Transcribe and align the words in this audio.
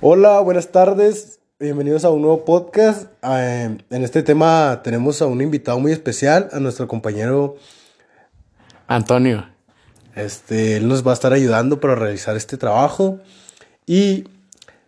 Hola, 0.00 0.40
buenas 0.40 0.72
tardes. 0.72 1.40
Bienvenidos 1.58 2.04
a 2.04 2.10
un 2.10 2.22
nuevo 2.22 2.44
podcast. 2.44 3.10
Eh, 3.22 3.76
en 3.90 4.04
este 4.04 4.22
tema 4.22 4.80
tenemos 4.82 5.20
a 5.20 5.26
un 5.26 5.40
invitado 5.40 5.78
muy 5.78 5.92
especial, 5.92 6.48
a 6.52 6.60
nuestro 6.60 6.88
compañero 6.88 7.56
Antonio. 8.86 9.46
Este, 10.14 10.76
él 10.76 10.88
nos 10.88 11.06
va 11.06 11.10
a 11.10 11.14
estar 11.14 11.32
ayudando 11.32 11.78
para 11.78 11.94
realizar 11.94 12.36
este 12.36 12.56
trabajo 12.56 13.20
y 13.84 14.24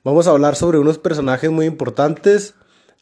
vamos 0.05 0.27
a 0.27 0.31
hablar 0.31 0.57
sobre 0.57 0.79
unos 0.79 0.99
personajes 0.99 1.51
muy 1.51 1.67
importantes, 1.67 2.55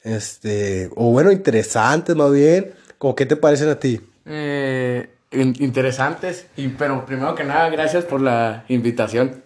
este, 0.03 0.91
o 0.97 1.13
bueno, 1.13 1.31
interesantes 1.31 2.17
más 2.17 2.33
bien. 2.33 2.73
¿Cómo 2.99 3.15
qué 3.15 3.27
te 3.27 3.37
parecen 3.37 3.69
a 3.69 3.79
ti? 3.79 4.01
Eh, 4.25 5.09
interesantes, 5.31 6.47
y, 6.57 6.69
pero 6.69 7.07
primero 7.07 7.35
que 7.35 7.45
nada, 7.45 7.69
gracias 7.69 8.05
por 8.05 8.21
la 8.21 8.65
invitación. 8.69 9.46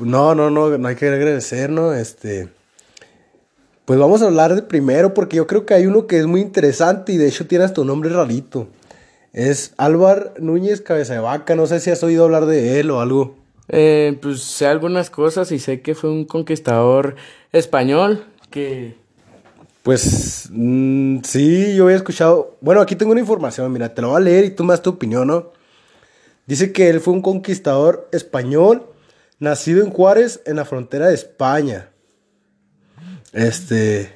No, 0.00 0.34
no, 0.34 0.50
no, 0.50 0.76
no 0.76 0.88
hay 0.88 0.96
que 0.96 1.08
agradecer, 1.08 1.70
¿no? 1.70 1.92
Este, 1.94 2.48
pues 3.86 3.98
vamos 3.98 4.20
a 4.20 4.26
hablar 4.26 4.54
de 4.54 4.62
primero 4.62 5.14
porque 5.14 5.36
yo 5.36 5.46
creo 5.46 5.64
que 5.64 5.74
hay 5.74 5.86
uno 5.86 6.06
que 6.06 6.18
es 6.18 6.26
muy 6.26 6.40
interesante 6.40 7.12
y 7.12 7.16
de 7.16 7.28
hecho 7.28 7.46
tiene 7.46 7.64
hasta 7.64 7.80
un 7.80 7.86
nombre 7.86 8.10
rarito. 8.10 8.66
Es 9.32 9.74
Álvar 9.76 10.34
Núñez 10.38 10.80
Cabeza 10.80 11.14
de 11.14 11.20
Vaca, 11.20 11.54
no 11.54 11.66
sé 11.66 11.78
si 11.78 11.90
has 11.90 12.02
oído 12.02 12.24
hablar 12.24 12.46
de 12.46 12.80
él 12.80 12.90
o 12.90 13.00
algo. 13.00 13.36
Eh, 13.68 14.18
pues 14.20 14.42
sé 14.42 14.66
algunas 14.66 15.08
cosas 15.08 15.52
y 15.52 15.58
sé 15.58 15.82
que 15.82 15.94
fue 15.94 16.10
un 16.10 16.24
conquistador 16.24 17.16
español 17.52 18.24
que... 18.50 18.94
Pues 19.82 20.48
mm, 20.50 21.18
sí, 21.22 21.76
yo 21.76 21.84
había 21.84 21.96
escuchado... 21.96 22.56
Bueno, 22.60 22.80
aquí 22.80 22.96
tengo 22.96 23.12
una 23.12 23.20
información, 23.20 23.72
mira, 23.72 23.94
te 23.94 24.02
lo 24.02 24.08
voy 24.08 24.16
a 24.16 24.24
leer 24.24 24.46
y 24.46 24.50
tú 24.50 24.64
me 24.64 24.72
das 24.72 24.82
tu 24.82 24.90
opinión, 24.90 25.28
¿no? 25.28 25.52
Dice 26.46 26.72
que 26.72 26.88
él 26.88 27.00
fue 27.00 27.14
un 27.14 27.22
conquistador 27.22 28.08
español 28.10 28.84
Nacido 29.38 29.84
en 29.84 29.90
Juárez, 29.90 30.40
en 30.46 30.56
la 30.56 30.64
frontera 30.64 31.08
de 31.08 31.14
España. 31.14 31.90
Este. 33.32 34.12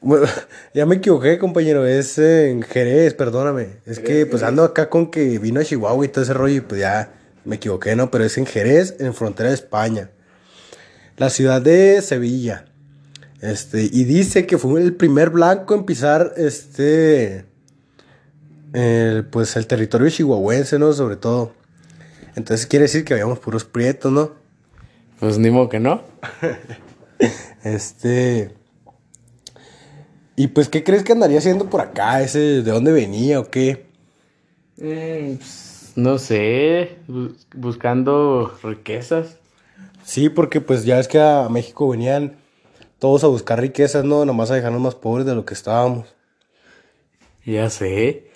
Bueno, 0.00 0.26
ya 0.74 0.86
me 0.86 0.96
equivoqué, 0.96 1.38
compañero. 1.38 1.86
Es 1.86 2.18
en 2.18 2.62
Jerez, 2.62 3.14
perdóname. 3.14 3.80
Es 3.84 3.98
que 3.98 4.24
pues 4.26 4.42
ando 4.42 4.64
acá 4.64 4.88
con 4.88 5.10
que 5.10 5.38
vino 5.38 5.60
a 5.60 5.64
Chihuahua 5.64 6.04
y 6.04 6.08
todo 6.08 6.24
ese 6.24 6.32
rollo 6.32 6.56
y 6.56 6.60
pues 6.60 6.80
ya 6.80 7.12
me 7.44 7.56
equivoqué, 7.56 7.94
¿no? 7.94 8.10
Pero 8.10 8.24
es 8.24 8.38
en 8.38 8.46
Jerez, 8.46 8.96
en 9.00 9.12
frontera 9.12 9.50
de 9.50 9.54
España. 9.54 10.10
La 11.18 11.28
ciudad 11.28 11.60
de 11.60 12.00
Sevilla. 12.00 12.64
Este, 13.42 13.82
y 13.82 14.04
dice 14.04 14.46
que 14.46 14.56
fue 14.56 14.80
el 14.80 14.94
primer 14.94 15.30
blanco 15.30 15.74
en 15.74 15.84
pisar 15.84 16.32
este. 16.36 17.44
pues 19.30 19.56
el 19.56 19.66
territorio 19.66 20.08
chihuahuense, 20.08 20.78
¿no? 20.78 20.92
Sobre 20.94 21.16
todo. 21.16 21.52
Entonces 22.34 22.66
quiere 22.66 22.84
decir 22.84 23.04
que 23.04 23.14
habíamos 23.14 23.38
puros 23.38 23.64
prietos, 23.64 24.10
¿no? 24.12 24.32
Pues 25.20 25.38
ni 25.38 25.50
modo 25.50 25.68
que 25.68 25.80
no. 25.80 26.02
este. 27.64 28.54
¿Y 30.34 30.48
pues 30.48 30.68
qué 30.68 30.82
crees 30.82 31.04
que 31.04 31.12
andaría 31.12 31.38
haciendo 31.38 31.68
por 31.68 31.80
acá? 31.80 32.22
¿Ese 32.22 32.38
de 32.38 32.70
dónde 32.70 32.90
venía 32.92 33.38
o 33.38 33.50
qué? 33.50 33.86
Mm, 34.78 35.36
pues, 35.36 35.92
no 35.94 36.18
sé, 36.18 36.98
buscando 37.54 38.58
riquezas. 38.62 39.38
Sí, 40.04 40.30
porque 40.30 40.60
pues 40.60 40.84
ya 40.84 40.98
es 40.98 41.06
que 41.06 41.20
a 41.20 41.48
México 41.48 41.88
venían 41.88 42.36
todos 42.98 43.24
a 43.24 43.28
buscar 43.28 43.60
riquezas, 43.60 44.04
¿no? 44.04 44.24
Nomás 44.24 44.50
a 44.50 44.54
dejarnos 44.54 44.80
más 44.80 44.94
pobres 44.94 45.26
de 45.26 45.34
lo 45.34 45.44
que 45.44 45.54
estábamos. 45.54 46.14
Ya 47.44 47.68
sé. 47.70 48.31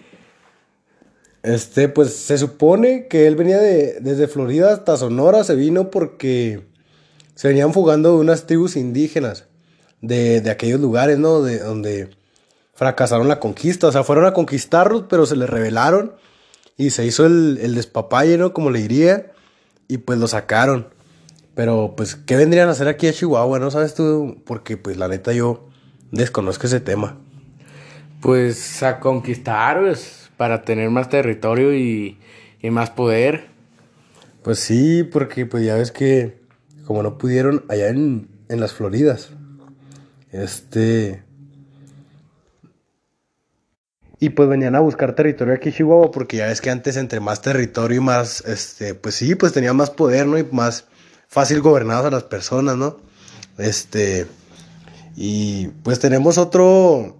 Este, 1.46 1.88
pues 1.88 2.12
se 2.12 2.38
supone 2.38 3.06
que 3.06 3.28
él 3.28 3.36
venía 3.36 3.58
de, 3.58 4.00
desde 4.00 4.26
Florida 4.26 4.72
hasta 4.72 4.96
Sonora, 4.96 5.44
se 5.44 5.54
vino 5.54 5.92
porque 5.92 6.66
se 7.36 7.46
venían 7.46 7.72
fugando 7.72 8.14
de 8.14 8.18
unas 8.18 8.46
tribus 8.46 8.74
indígenas 8.74 9.44
de, 10.00 10.42
aquellos 10.50 10.80
lugares, 10.80 11.18
¿no? 11.20 11.42
De 11.42 11.60
donde 11.60 12.10
fracasaron 12.74 13.28
la 13.28 13.38
conquista, 13.38 13.86
o 13.86 13.92
sea, 13.92 14.02
fueron 14.02 14.26
a 14.26 14.32
conquistarlos, 14.32 15.04
pero 15.08 15.24
se 15.24 15.36
les 15.36 15.48
rebelaron 15.48 16.16
y 16.76 16.90
se 16.90 17.06
hizo 17.06 17.24
el, 17.24 17.60
el 17.62 17.76
despapalle, 17.76 18.38
¿no? 18.38 18.52
Como 18.52 18.70
le 18.70 18.80
diría, 18.80 19.30
y 19.86 19.98
pues 19.98 20.18
lo 20.18 20.26
sacaron. 20.26 20.88
Pero, 21.54 21.94
pues, 21.96 22.16
¿qué 22.16 22.34
vendrían 22.34 22.66
a 22.66 22.72
hacer 22.72 22.88
aquí 22.88 23.06
a 23.06 23.12
Chihuahua, 23.12 23.60
no 23.60 23.70
sabes 23.70 23.94
tú? 23.94 24.42
Porque, 24.44 24.76
pues, 24.76 24.96
la 24.96 25.06
neta, 25.06 25.32
yo 25.32 25.68
desconozco 26.10 26.66
ese 26.66 26.80
tema. 26.80 27.18
Pues 28.20 28.82
a 28.82 28.98
conquistar, 28.98 29.80
pues, 29.80 30.25
para 30.36 30.62
tener 30.62 30.90
más 30.90 31.08
territorio 31.08 31.74
y, 31.74 32.18
más 32.62 32.90
poder. 32.90 33.46
Pues 34.42 34.58
sí, 34.58 35.04
porque 35.04 35.46
pues 35.46 35.64
ya 35.64 35.76
ves 35.76 35.92
que 35.92 36.40
como 36.84 37.04
no 37.04 37.16
pudieron 37.16 37.64
allá 37.68 37.88
en, 37.90 38.28
en 38.48 38.60
las 38.60 38.72
Floridas, 38.72 39.30
este... 40.32 41.22
Y 44.18 44.30
pues 44.30 44.48
venían 44.48 44.74
a 44.74 44.80
buscar 44.80 45.14
territorio 45.14 45.54
aquí 45.54 45.70
Chihuahua 45.70 46.10
porque 46.10 46.38
ya 46.38 46.46
ves 46.46 46.60
que 46.60 46.70
antes 46.70 46.96
entre 46.96 47.20
más 47.20 47.42
territorio 47.42 47.98
y 47.98 48.00
más, 48.00 48.40
este, 48.46 48.94
pues 48.94 49.14
sí, 49.14 49.34
pues 49.34 49.52
tenía 49.52 49.74
más 49.74 49.90
poder, 49.90 50.26
¿no? 50.26 50.38
Y 50.38 50.48
más 50.50 50.86
fácil 51.28 51.60
gobernados 51.60 52.06
a 52.06 52.10
las 52.10 52.22
personas, 52.24 52.76
¿no? 52.76 52.96
Este, 53.58 54.26
y 55.16 55.68
pues 55.82 55.98
tenemos 55.98 56.38
otro, 56.38 57.16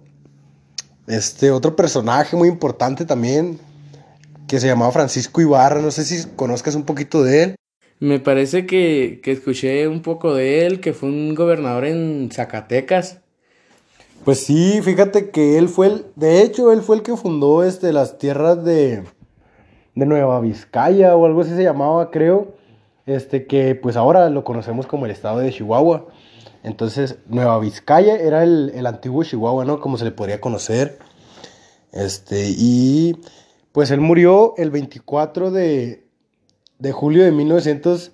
este, 1.07 1.51
otro 1.51 1.75
personaje 1.75 2.35
muy 2.35 2.49
importante 2.49 3.05
también, 3.05 3.59
que 4.47 4.59
se 4.59 4.67
llamaba 4.67 4.91
Francisco 4.91 5.41
Ibarra, 5.41 5.81
no 5.81 5.91
sé 5.91 6.03
si 6.05 6.27
conozcas 6.35 6.75
un 6.75 6.83
poquito 6.83 7.23
de 7.23 7.43
él. 7.43 7.55
Me 7.99 8.19
parece 8.19 8.65
que, 8.65 9.21
que 9.23 9.31
escuché 9.31 9.87
un 9.87 10.01
poco 10.01 10.35
de 10.35 10.65
él, 10.65 10.79
que 10.79 10.93
fue 10.93 11.09
un 11.09 11.33
gobernador 11.33 11.85
en 11.85 12.29
Zacatecas. 12.31 13.19
Pues 14.23 14.41
sí, 14.41 14.81
fíjate 14.83 15.29
que 15.31 15.57
él 15.57 15.69
fue 15.69 15.87
el, 15.87 16.05
de 16.15 16.41
hecho, 16.41 16.71
él 16.71 16.81
fue 16.81 16.97
el 16.97 17.01
que 17.01 17.15
fundó 17.15 17.63
este, 17.63 17.93
las 17.93 18.17
tierras 18.17 18.63
de, 18.63 19.03
de 19.95 20.05
Nueva 20.05 20.39
Vizcaya 20.41 21.15
o 21.15 21.25
algo 21.25 21.41
así 21.41 21.55
se 21.55 21.63
llamaba, 21.63 22.11
creo. 22.11 22.55
Este, 23.07 23.47
que 23.47 23.73
pues 23.73 23.95
ahora 23.95 24.29
lo 24.29 24.43
conocemos 24.43 24.85
como 24.85 25.05
el 25.05 25.11
estado 25.11 25.39
de 25.39 25.51
Chihuahua. 25.51 26.07
Entonces, 26.61 27.15
Nueva 27.27 27.57
Vizcaya 27.59 28.17
era 28.17 28.43
el, 28.43 28.85
antiguo 28.85 29.23
Chihuahua, 29.23 29.63
¿no? 29.63 29.79
Como 29.79 29.97
se 29.97 30.03
le 30.03 30.11
podría 30.11 30.41
conocer. 30.41 30.99
Este, 31.93 32.49
y 32.49 33.15
pues 33.71 33.91
él 33.91 34.01
murió 34.01 34.53
el 34.57 34.71
24 34.71 35.51
de, 35.51 36.05
de 36.79 36.91
julio 36.91 37.23
de 37.23 37.31
1900. 37.31 38.11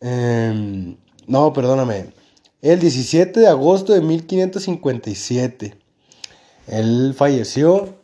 Em, 0.00 0.96
no, 1.26 1.52
perdóname. 1.52 2.14
El 2.62 2.80
17 2.80 3.40
de 3.40 3.48
agosto 3.48 3.92
de 3.92 4.00
1557. 4.00 5.76
Él 6.68 7.14
falleció. 7.14 8.00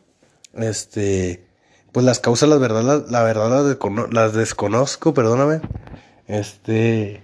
Este, 0.53 1.46
pues 1.97 2.05
las 2.05 2.19
causas, 2.19 2.47
la 2.47 2.57
verdad, 2.57 3.05
la, 3.09 3.23
verdad 3.23 3.49
las, 3.49 4.13
las 4.13 4.33
desconozco, 4.33 5.15
perdóname. 5.15 5.61
Este, 6.27 7.23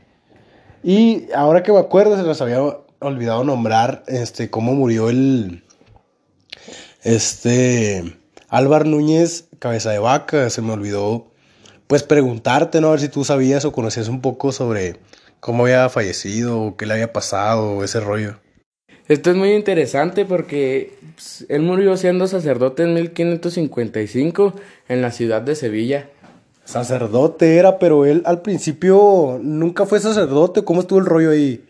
y 0.82 1.32
ahora 1.36 1.62
que 1.62 1.72
me 1.72 1.78
acuerdo, 1.78 2.18
se 2.18 2.24
nos 2.24 2.42
había 2.42 2.60
olvidado 2.98 3.44
nombrar 3.44 4.04
este, 4.08 4.50
cómo 4.50 4.74
murió 4.74 5.12
el. 5.12 5.64
Este. 7.04 8.18
Álvar 8.50 8.88
Núñez, 8.88 9.46
cabeza 9.60 9.92
de 9.92 10.00
vaca. 10.00 10.50
Se 10.50 10.64
me 10.64 10.72
olvidó, 10.74 11.28
pues, 11.86 12.02
preguntarte, 12.02 12.82
¿no? 12.82 12.88
A 12.88 12.92
ver 12.94 13.02
si 13.02 13.10
tú 13.10 13.24
sabías 13.24 13.66
o 13.66 13.72
conocías 13.72 14.08
un 14.08 14.22
poco 14.22 14.52
sobre 14.52 15.00
cómo 15.40 15.66
había 15.66 15.88
fallecido, 15.90 16.60
o 16.60 16.78
qué 16.78 16.88
le 16.88 16.96
había 16.96 17.14
pasado, 17.14 17.84
ese 17.84 18.00
rollo. 18.00 18.40
Esto 19.08 19.32
es 19.32 19.36
muy 19.36 19.52
interesante 19.54 20.26
porque 20.26 20.94
pues, 21.16 21.46
él 21.50 21.62
murió 21.62 21.98
siendo 21.98 22.28
sacerdote 22.28 22.84
en 22.84 22.94
1555 22.94 24.54
en 24.88 25.02
la 25.02 25.12
ciudad 25.12 25.42
de 25.42 25.56
Sevilla. 25.56 26.10
Sacerdote 26.64 27.58
era, 27.58 27.80
pero 27.80 28.06
él 28.06 28.24
al 28.26 28.42
principio 28.42 29.40
nunca 29.42 29.86
fue 29.86 30.00
sacerdote. 30.00 30.64
¿Cómo 30.64 30.82
estuvo 30.82 31.00
el 31.00 31.06
rollo 31.06 31.32
ahí? 31.32 31.66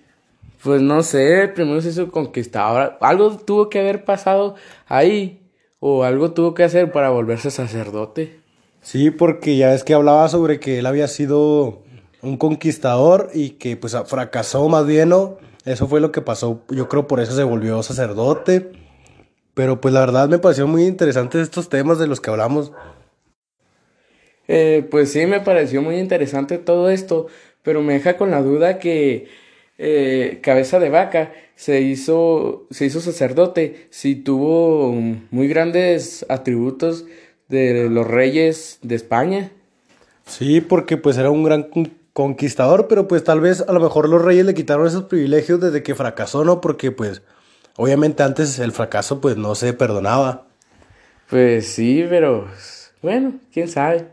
Pues 0.64 0.82
no 0.82 1.02
sé, 1.02 1.52
primero 1.54 1.82
se 1.82 1.90
hizo 1.90 2.12
conquistador. 2.12 2.98
Algo 3.02 3.36
tuvo 3.38 3.70
que 3.70 3.80
haber 3.80 4.06
pasado 4.06 4.56
ahí. 4.88 5.40
O 5.80 6.04
algo 6.04 6.32
tuvo 6.32 6.54
que 6.54 6.64
hacer 6.64 6.92
para 6.92 7.10
volverse 7.10 7.52
sacerdote. 7.52 8.40
Sí, 8.82 9.12
porque 9.12 9.58
ya 9.58 9.74
es 9.74 9.84
que 9.84 9.94
hablaba 9.94 10.30
sobre 10.30 10.60
que 10.60 10.80
él 10.80 10.86
había 10.86 11.08
sido 11.08 11.82
un 12.22 12.38
conquistador 12.38 13.30
y 13.34 13.52
que 13.52 13.76
pues 13.76 13.98
fracasó 14.06 14.70
más 14.70 14.86
bien, 14.86 15.10
¿no? 15.10 15.38
Eso 15.66 15.88
fue 15.88 16.02
lo 16.02 16.12
que 16.12 16.22
pasó. 16.22 16.62
Yo 16.70 16.90
creo 16.90 17.08
por 17.08 17.20
eso 17.20 17.36
se 17.36 17.44
volvió 17.44 17.82
sacerdote. 17.84 18.72
Pero 19.54 19.80
pues 19.82 19.94
la 19.94 20.00
verdad 20.00 20.30
me 20.30 20.40
pareció 20.40 20.68
muy 20.68 20.86
interesante 20.86 21.40
estos 21.40 21.70
temas 21.70 22.00
de 22.00 22.08
los 22.08 22.20
que 22.20 22.32
hablamos. 22.32 22.72
Eh, 24.48 24.86
pues 24.90 25.12
sí, 25.12 25.26
me 25.26 25.40
pareció 25.40 25.82
muy 25.82 25.98
interesante 25.98 26.58
todo 26.58 26.90
esto, 26.90 27.28
pero 27.62 27.82
me 27.82 27.94
deja 27.94 28.18
con 28.18 28.32
la 28.32 28.42
duda 28.42 28.80
que 28.80 29.28
eh, 29.78 30.40
Cabeza 30.42 30.80
de 30.80 30.90
Vaca 30.90 31.34
se 31.56 31.82
hizo, 31.82 32.68
se 32.72 32.86
hizo 32.86 33.00
sacerdote, 33.00 33.88
si 33.90 34.16
tuvo 34.16 34.92
muy 34.92 35.48
grandes 35.48 36.26
atributos 36.30 37.06
de 37.48 37.90
los 37.90 38.08
reyes 38.08 38.80
de 38.82 38.96
España. 38.96 39.52
Sí, 40.26 40.62
porque 40.62 40.98
pues 40.98 41.18
era 41.18 41.30
un 41.30 41.44
gran 41.44 41.70
conquistador, 42.14 42.88
pero 42.88 43.08
pues 43.08 43.24
tal 43.24 43.42
vez 43.42 43.62
a 43.68 43.74
lo 43.74 43.80
mejor 43.80 44.08
los 44.08 44.22
reyes 44.22 44.46
le 44.46 44.54
quitaron 44.54 44.88
esos 44.88 45.06
privilegios 45.06 45.60
desde 45.60 45.84
que 45.84 45.96
fracasó, 45.96 46.46
¿no? 46.46 46.62
Porque 46.62 46.92
pues 46.92 47.24
obviamente 47.76 48.24
antes 48.24 48.60
el 48.60 48.72
fracaso 48.72 49.20
pues 49.20 49.36
no 49.36 49.56
se 49.56 49.74
perdonaba. 49.74 50.46
Pues 51.30 51.68
sí, 51.68 52.06
pero 52.08 52.48
bueno, 53.02 53.34
quién 53.52 53.68
sabe. 53.68 54.08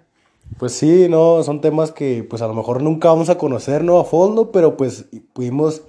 Pues 0.58 0.72
sí, 0.72 1.06
no, 1.08 1.42
son 1.42 1.60
temas 1.60 1.92
que 1.92 2.26
pues 2.28 2.42
a 2.42 2.46
lo 2.46 2.54
mejor 2.54 2.82
nunca 2.82 3.08
vamos 3.08 3.28
a 3.28 3.38
conocer, 3.38 3.84
¿no? 3.84 4.00
A 4.00 4.04
fondo, 4.04 4.50
pero 4.50 4.76
pues 4.76 5.04
pudimos 5.32 5.82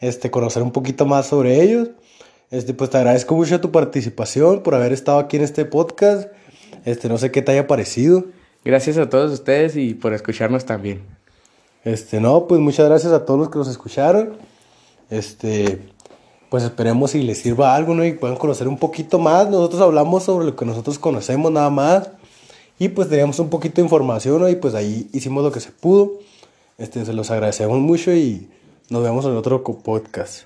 este, 0.00 0.30
conocer 0.30 0.62
un 0.62 0.72
poquito 0.72 1.06
más 1.06 1.26
sobre 1.26 1.62
ellos. 1.62 1.90
Este, 2.50 2.74
pues 2.74 2.90
te 2.90 2.96
agradezco 2.96 3.36
mucho 3.36 3.60
tu 3.60 3.70
participación 3.70 4.62
por 4.62 4.74
haber 4.74 4.92
estado 4.92 5.18
aquí 5.18 5.36
en 5.36 5.44
este 5.44 5.64
podcast. 5.64 6.30
Este, 6.84 7.08
no 7.08 7.18
sé 7.18 7.30
qué 7.30 7.42
te 7.42 7.52
haya 7.52 7.66
parecido. 7.66 8.24
Gracias 8.64 8.98
a 8.98 9.08
todos 9.08 9.30
ustedes 9.30 9.76
y 9.76 9.94
por 9.94 10.12
escucharnos 10.12 10.64
también. 10.64 11.19
Este, 11.84 12.20
no, 12.20 12.46
pues 12.46 12.60
muchas 12.60 12.86
gracias 12.88 13.12
a 13.12 13.24
todos 13.24 13.40
los 13.40 13.50
que 13.50 13.58
nos 13.58 13.68
escucharon. 13.68 14.36
Este, 15.08 15.80
pues 16.50 16.64
esperemos 16.64 17.12
si 17.12 17.22
les 17.22 17.38
sirva 17.38 17.74
algo, 17.74 17.94
¿no? 17.94 18.04
Y 18.04 18.12
puedan 18.12 18.36
conocer 18.36 18.68
un 18.68 18.78
poquito 18.78 19.18
más. 19.18 19.48
Nosotros 19.48 19.80
hablamos 19.80 20.24
sobre 20.24 20.46
lo 20.46 20.56
que 20.56 20.66
nosotros 20.66 20.98
conocemos 20.98 21.50
nada 21.50 21.70
más. 21.70 22.10
Y 22.78 22.88
pues 22.88 23.08
teníamos 23.08 23.38
un 23.38 23.50
poquito 23.50 23.76
de 23.76 23.82
información. 23.82 24.48
Y 24.50 24.56
pues 24.56 24.74
ahí 24.74 25.08
hicimos 25.12 25.42
lo 25.42 25.52
que 25.52 25.60
se 25.60 25.72
pudo. 25.72 26.12
Este, 26.78 27.04
se 27.04 27.12
los 27.12 27.30
agradecemos 27.30 27.78
mucho 27.78 28.12
y 28.12 28.48
nos 28.88 29.02
vemos 29.02 29.24
en 29.24 29.36
otro 29.36 29.62
podcast. 29.62 30.44